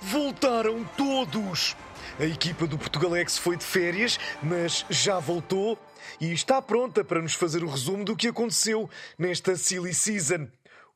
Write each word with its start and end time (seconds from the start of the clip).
Voltaram 0.00 0.84
todos! 0.96 1.74
A 2.16 2.24
equipa 2.24 2.64
do 2.64 2.78
Portugalex 2.78 3.36
foi 3.36 3.56
de 3.56 3.64
férias, 3.64 4.20
mas 4.40 4.86
já 4.88 5.18
voltou 5.18 5.76
e 6.20 6.32
está 6.32 6.62
pronta 6.62 7.02
para 7.02 7.20
nos 7.20 7.34
fazer 7.34 7.64
o 7.64 7.68
resumo 7.68 8.04
do 8.04 8.14
que 8.14 8.28
aconteceu 8.28 8.88
nesta 9.18 9.56
Silly 9.56 9.92
Season. 9.92 10.46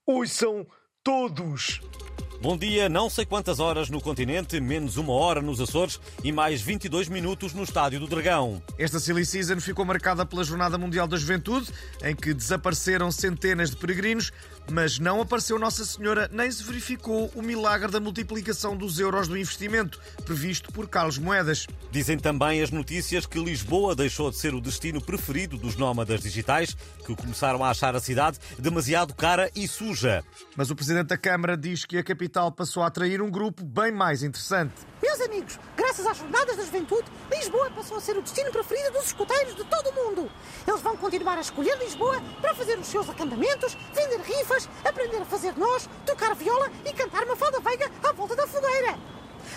Ouçam 0.06 0.64
todos! 1.02 1.80
Bom 2.44 2.58
dia, 2.58 2.90
não 2.90 3.08
sei 3.08 3.24
quantas 3.24 3.58
horas 3.58 3.88
no 3.88 4.02
continente, 4.02 4.60
menos 4.60 4.98
uma 4.98 5.14
hora 5.14 5.40
nos 5.40 5.62
Açores 5.62 5.98
e 6.22 6.30
mais 6.30 6.60
22 6.60 7.08
minutos 7.08 7.54
no 7.54 7.62
Estádio 7.62 7.98
do 7.98 8.06
Dragão. 8.06 8.62
Esta 8.78 9.00
Silly 9.00 9.24
Season 9.24 9.58
ficou 9.58 9.82
marcada 9.82 10.26
pela 10.26 10.44
Jornada 10.44 10.76
Mundial 10.76 11.08
da 11.08 11.16
Juventude, 11.16 11.70
em 12.02 12.14
que 12.14 12.34
desapareceram 12.34 13.10
centenas 13.10 13.70
de 13.70 13.76
peregrinos, 13.76 14.30
mas 14.70 14.98
não 14.98 15.22
apareceu 15.22 15.58
Nossa 15.58 15.86
Senhora 15.86 16.28
nem 16.30 16.50
se 16.50 16.62
verificou 16.62 17.32
o 17.34 17.40
milagre 17.40 17.90
da 17.90 17.98
multiplicação 17.98 18.76
dos 18.76 19.00
euros 19.00 19.26
do 19.26 19.38
investimento, 19.38 19.98
previsto 20.26 20.70
por 20.70 20.86
Carlos 20.86 21.16
Moedas. 21.16 21.66
Dizem 21.90 22.18
também 22.18 22.60
as 22.60 22.70
notícias 22.70 23.24
que 23.24 23.42
Lisboa 23.42 23.94
deixou 23.94 24.30
de 24.30 24.36
ser 24.36 24.54
o 24.54 24.60
destino 24.60 25.00
preferido 25.00 25.56
dos 25.56 25.76
nómadas 25.76 26.20
digitais, 26.20 26.76
que 27.06 27.16
começaram 27.16 27.64
a 27.64 27.70
achar 27.70 27.96
a 27.96 28.00
cidade 28.00 28.38
demasiado 28.58 29.14
cara 29.14 29.50
e 29.56 29.66
suja. 29.66 30.22
Mas 30.54 30.70
o 30.70 30.76
Presidente 30.76 31.06
da 31.06 31.16
Câmara 31.16 31.56
diz 31.56 31.86
que 31.86 31.96
a 31.96 32.04
capital 32.04 32.33
passou 32.56 32.82
a 32.82 32.88
atrair 32.88 33.22
um 33.22 33.30
grupo 33.30 33.64
bem 33.64 33.92
mais 33.92 34.22
interessante. 34.22 34.74
Meus 35.00 35.20
amigos, 35.20 35.58
graças 35.76 36.04
às 36.04 36.16
Jornadas 36.16 36.56
da 36.56 36.64
Juventude, 36.64 37.04
Lisboa 37.30 37.70
passou 37.70 37.96
a 37.96 38.00
ser 38.00 38.16
o 38.16 38.22
destino 38.22 38.50
preferido 38.50 38.90
dos 38.92 39.06
escuteiros 39.06 39.54
de 39.54 39.62
todo 39.64 39.90
o 39.90 39.94
mundo. 39.94 40.30
Eles 40.66 40.80
vão 40.80 40.96
continuar 40.96 41.38
a 41.38 41.40
escolher 41.40 41.78
Lisboa 41.78 42.20
para 42.40 42.54
fazer 42.54 42.76
os 42.76 42.86
seus 42.88 43.08
acampamentos, 43.08 43.76
vender 43.94 44.20
rifas, 44.20 44.68
aprender 44.84 45.18
a 45.18 45.24
fazer 45.24 45.56
nós, 45.56 45.88
tocar 46.04 46.34
viola 46.34 46.70
e 46.84 46.92
cantar 46.92 47.22
uma 47.22 47.36
falda 47.36 47.60
veiga 47.60 47.88
à 48.02 48.12
volta 48.12 48.34
da 48.34 48.46
fogueira. 48.46 48.98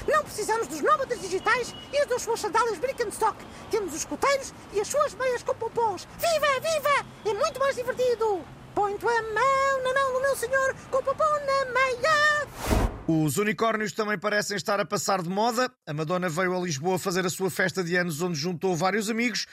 Não 0.07 0.23
precisamos 0.23 0.67
dos 0.67 0.81
nómadas 0.81 1.19
digitais 1.19 1.73
e 1.91 2.05
das 2.05 2.21
suas 2.21 2.39
sandálias 2.39 2.77
Birkenstock. 2.77 3.37
Temos 3.71 3.93
os 3.93 3.99
escuteiros 3.99 4.53
e 4.73 4.79
as 4.79 4.87
suas 4.87 5.15
meias 5.15 5.41
com 5.41 5.55
pompons. 5.55 6.07
Viva, 6.19 6.59
viva! 6.61 7.05
É 7.25 7.33
muito 7.33 7.59
mais 7.59 7.75
divertido! 7.75 8.45
Põe 8.77 8.95
tua 8.99 9.21
mão 9.23 9.83
na 9.83 9.91
mão 9.91 10.13
do 10.13 10.21
meu 10.21 10.35
senhor 10.35 10.75
com 10.91 10.97
o 10.97 11.03
pompom 11.03 11.23
na 11.23 11.65
meia. 11.73 12.06
Os 13.09 13.37
unicórnios 13.37 13.93
também 13.93 14.19
parecem 14.19 14.57
estar 14.57 14.81
a 14.81 14.85
passar 14.85 15.21
de 15.21 15.29
moda. 15.29 15.71
A 15.87 15.93
Madonna 15.93 16.27
veio 16.27 16.53
a 16.53 16.59
Lisboa 16.59 16.99
fazer 16.99 17.25
a 17.25 17.29
sua 17.29 17.49
festa 17.49 17.81
de 17.81 17.95
anos, 17.95 18.21
onde 18.21 18.37
juntou 18.37 18.75
vários 18.75 19.09
amigos 19.09 19.45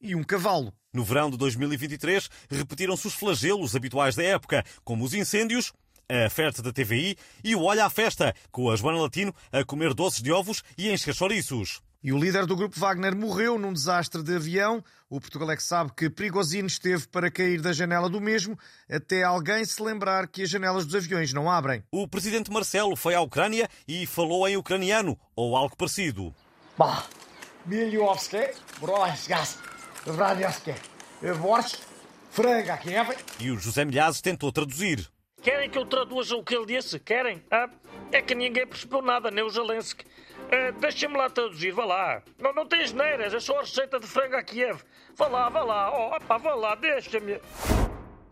e 0.00 0.14
um 0.14 0.24
cavalo. 0.24 0.72
No 0.94 1.04
verão 1.04 1.30
de 1.30 1.36
2023, 1.36 2.30
repetiram-se 2.50 3.06
os 3.06 3.12
flagelos 3.12 3.76
habituais 3.76 4.16
da 4.16 4.22
época, 4.22 4.64
como 4.82 5.04
os 5.04 5.12
incêndios, 5.12 5.74
a 6.08 6.30
festa 6.30 6.62
da 6.62 6.72
TVI 6.72 7.18
e 7.44 7.54
o 7.54 7.62
Olha 7.62 7.84
à 7.84 7.90
Festa, 7.90 8.34
com 8.50 8.70
a 8.70 8.76
Joana 8.76 9.02
Latino 9.02 9.34
a 9.52 9.62
comer 9.62 9.92
doces 9.92 10.22
de 10.22 10.32
ovos 10.32 10.62
e 10.78 10.90
encher 10.90 11.14
chouriços. 11.14 11.82
E 12.04 12.12
o 12.12 12.18
líder 12.18 12.46
do 12.46 12.56
grupo 12.56 12.78
Wagner 12.80 13.14
morreu 13.14 13.58
num 13.58 13.72
desastre 13.72 14.22
de 14.22 14.34
avião. 14.34 14.82
O 15.08 15.20
Portugalex 15.20 15.64
sabe 15.64 15.92
que 15.96 16.10
Prigozhin 16.10 16.66
esteve 16.66 17.06
para 17.06 17.30
cair 17.30 17.60
da 17.60 17.72
janela 17.72 18.08
do 18.08 18.20
mesmo, 18.20 18.58
até 18.90 19.22
alguém 19.22 19.64
se 19.64 19.80
lembrar 19.80 20.26
que 20.26 20.42
as 20.42 20.50
janelas 20.50 20.84
dos 20.84 20.96
aviões 20.96 21.32
não 21.32 21.48
abrem. 21.48 21.84
O 21.92 22.08
presidente 22.08 22.50
Marcelo 22.50 22.96
foi 22.96 23.14
à 23.14 23.20
Ucrânia 23.20 23.68
e 23.86 24.04
falou 24.04 24.48
em 24.48 24.56
ucraniano, 24.56 25.16
ou 25.36 25.56
algo 25.56 25.76
parecido. 25.76 26.34
Bah. 26.76 27.04
E 33.38 33.50
o 33.50 33.58
José 33.58 33.84
Milhazes 33.84 34.20
tentou 34.20 34.50
traduzir. 34.50 35.08
Querem 35.42 35.68
que 35.68 35.76
eu 35.76 35.84
traduza 35.84 36.36
o 36.36 36.44
que 36.44 36.54
ele 36.54 36.66
disse? 36.66 37.00
Querem? 37.00 37.42
Ah, 37.50 37.68
é 38.12 38.22
que 38.22 38.32
ninguém 38.32 38.64
percebeu 38.64 39.02
nada, 39.02 39.28
nem 39.28 39.42
o 39.42 39.50
Zelensky. 39.50 40.04
Ah, 40.52 40.70
Deixa-me 40.80 41.16
lá 41.16 41.28
traduzir, 41.28 41.72
vá 41.72 41.84
lá. 41.84 42.22
Não, 42.38 42.54
não 42.54 42.64
tens 42.64 42.92
neiras, 42.92 43.34
é 43.34 43.40
só 43.40 43.58
a 43.58 43.62
receita 43.62 43.98
de 43.98 44.06
frango 44.06 44.36
a 44.36 44.42
Kiev. 44.42 44.80
Vá 45.16 45.26
lá, 45.26 45.48
vá 45.48 45.64
lá, 45.64 45.90
oh, 45.92 46.16
opá, 46.16 46.38
vá 46.38 46.54
lá, 46.54 46.74
deixa-me. 46.76 47.40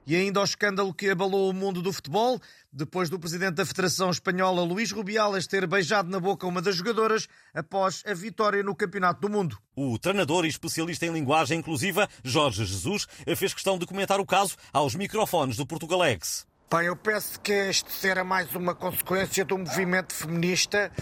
E 0.06 0.15
ainda 0.16 0.41
o 0.41 0.44
escândalo 0.44 0.94
que 0.94 1.10
abalou 1.10 1.50
o 1.50 1.53
mundo 1.53 1.82
do 1.82 1.93
futebol, 1.93 2.41
depois 2.72 3.10
do 3.10 3.19
presidente 3.19 3.54
da 3.54 3.66
Federação 3.66 4.10
Espanhola, 4.10 4.62
Luís 4.62 4.93
Rubiales, 4.93 5.49
ter 5.49 5.66
beijado 5.66 6.09
na 6.09 6.20
boca 6.20 6.47
uma 6.47 6.62
das 6.62 6.76
jogadoras 6.76 7.28
após 7.53 8.03
a 8.06 8.15
vitória 8.15 8.62
no 8.62 8.75
Campeonato 8.75 9.20
do 9.20 9.28
Mundo. 9.28 9.59
O 9.75 9.99
treinador 9.99 10.44
e 10.44 10.49
especialista 10.49 11.06
em 11.06 11.12
linguagem 11.12 11.59
inclusiva, 11.59 12.09
Jorge 12.25 12.65
Jesus, 12.65 13.06
fez 13.37 13.53
questão 13.53 13.78
de 13.78 13.87
comentar 13.87 14.20
o 14.20 14.26
caso 14.26 14.56
aos 14.72 14.94
microfones 14.94 15.56
do 15.56 15.66
Portugalex. 15.66 16.49
Pá, 16.70 16.84
eu 16.84 16.94
penso 16.94 17.41
que 17.41 17.69
isto 17.69 17.91
será 17.91 18.22
mais 18.22 18.54
uma 18.54 18.76
consequência 18.76 19.44
do 19.44 19.58
movimento 19.58 20.14
feminista, 20.14 20.92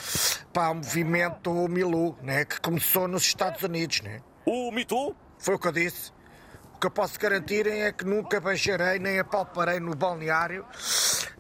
pá, 0.51 0.71
o 0.71 0.77
movimento 0.77 1.53
Milu, 1.69 2.17
né, 2.23 2.47
que 2.47 2.59
começou 2.59 3.07
nos 3.07 3.25
Estados 3.25 3.63
Unidos, 3.63 4.01
né? 4.01 4.23
O 4.47 4.73
Me 4.73 4.83
Too? 4.87 5.15
Foi 5.39 5.57
o 5.57 5.59
que 5.59 5.69
eu 5.69 5.73
disse. 5.73 6.11
O 6.75 6.79
que 6.79 6.87
eu 6.87 6.91
posso 6.91 7.21
garantir 7.21 7.67
é 7.67 7.93
que 7.93 8.03
nunca 8.03 8.41
beijarei 8.41 8.99
nem 8.99 9.19
apalparei 9.19 9.79
no 9.79 9.95
balneário 9.95 10.65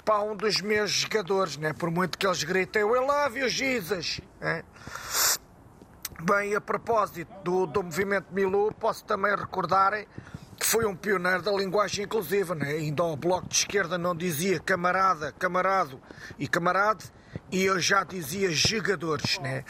para 0.05 0.21
um 0.21 0.37
dos 0.37 0.60
meus 0.60 0.91
jogadores, 0.91 1.56
né? 1.56 1.72
Por 1.72 1.91
muito 1.91 2.19
que 2.19 2.27
eles 2.27 2.45
gritem, 2.45 2.83
eu 2.83 3.06
love 3.06 3.41
you, 3.41 3.49
Jesus! 3.49 4.21
Né? 4.43 4.62
Bem, 6.21 6.55
a 6.55 6.60
propósito 6.60 7.33
do, 7.43 7.65
do 7.65 7.83
movimento 7.83 8.27
Milu, 8.31 8.75
posso 8.75 9.06
também 9.06 9.34
recordar 9.34 9.95
foi 10.69 10.84
um 10.84 10.95
pioneiro 10.95 11.41
da 11.41 11.51
linguagem 11.51 12.05
inclusiva, 12.05 12.55
né? 12.55 12.73
Ainda 12.73 13.03
o 13.03 13.17
Bloco 13.17 13.49
de 13.49 13.55
Esquerda 13.55 13.97
não 13.97 14.15
dizia 14.15 14.61
camarada, 14.61 15.33
camarado 15.33 15.99
e 16.39 16.47
camarade, 16.47 17.06
e 17.51 17.65
eu 17.65 17.81
já 17.81 18.05
dizia 18.05 18.51
jogadores, 18.51 19.39
né? 19.39 19.65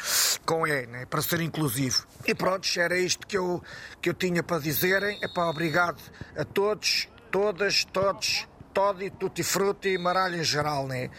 Com 0.44 0.66
E, 0.66 0.86
né? 0.88 1.06
Para 1.06 1.22
ser 1.22 1.40
inclusivo. 1.40 2.04
E 2.26 2.34
pronto, 2.34 2.66
era 2.76 2.98
isto 2.98 3.24
que 3.28 3.38
eu, 3.38 3.62
que 4.02 4.10
eu 4.10 4.14
tinha 4.14 4.42
para 4.42 4.58
dizerem. 4.58 5.20
Para 5.32 5.48
obrigado 5.48 6.02
a 6.36 6.44
todos, 6.44 7.08
todas, 7.30 7.84
todos, 7.84 8.48
todo 8.78 9.02
e 9.02 9.10
tutti 9.10 9.42
frutti 9.42 9.88
e 9.88 9.98
maralho 9.98 10.36
em 10.36 10.44
geral, 10.44 10.86
né? 10.86 11.10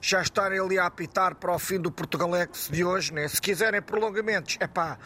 Já 0.00 0.22
estarem 0.22 0.60
ali 0.60 0.78
a 0.78 0.86
apitar 0.86 1.34
para 1.34 1.52
o 1.52 1.58
fim 1.58 1.80
do 1.80 1.90
Portugalex 1.90 2.68
de 2.70 2.84
hoje, 2.84 3.12
né? 3.12 3.26
Se 3.26 3.40
quiserem 3.40 3.82
prolongamentos, 3.82 4.56
é 4.60 4.68
pá, 4.68 4.96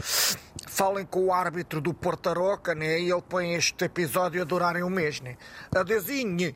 falem 0.68 1.06
com 1.06 1.28
o 1.28 1.32
árbitro 1.32 1.80
do 1.80 1.94
Portaroca, 1.94 2.74
né? 2.74 3.00
E 3.00 3.10
ele 3.10 3.22
põe 3.22 3.54
este 3.54 3.86
episódio 3.86 4.42
a 4.42 4.44
durarem 4.44 4.82
um 4.82 4.90
mês, 4.90 5.22
né? 5.22 5.38
Adeusinho! 5.74 6.54